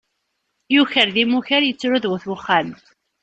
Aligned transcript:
Yuker 0.73 1.07
d 1.15 1.17
imukar, 1.23 1.63
ittru 1.65 1.97
d 2.03 2.05
wat 2.09 2.25
uxxam. 2.33 2.69